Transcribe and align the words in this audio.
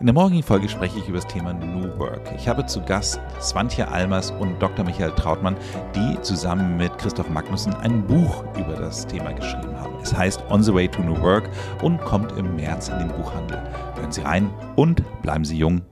In 0.00 0.06
der 0.06 0.14
morgigen 0.14 0.42
Folge 0.42 0.66
spreche 0.66 0.98
ich 0.98 1.08
über 1.08 1.18
das 1.18 1.26
Thema 1.26 1.52
New 1.52 1.98
Work. 1.98 2.32
Ich 2.34 2.48
habe 2.48 2.64
zu 2.64 2.80
Gast 2.80 3.20
Swantje 3.38 3.86
Almers 3.86 4.30
und 4.30 4.58
Dr. 4.58 4.82
Michael 4.82 5.10
Trautmann, 5.10 5.58
die 5.94 6.18
zusammen 6.22 6.78
mit 6.78 6.96
Christoph 6.96 7.28
Magnussen 7.28 7.74
ein 7.74 8.06
Buch 8.06 8.42
über 8.58 8.76
das 8.76 9.06
Thema 9.06 9.32
geschrieben 9.32 9.78
haben. 9.78 9.96
Es 10.02 10.16
heißt 10.16 10.42
On 10.50 10.62
the 10.62 10.72
Way 10.72 10.88
to 10.88 11.02
New 11.02 11.20
Work 11.20 11.50
und 11.82 12.00
kommt 12.00 12.32
im 12.38 12.56
März 12.56 12.88
in 12.88 12.98
den 12.98 13.08
Buchhandel. 13.08 13.62
Hören 13.94 14.10
Sie 14.10 14.22
rein 14.22 14.48
und 14.74 15.02
bleiben 15.20 15.44
Sie 15.44 15.58
jung 15.58 15.82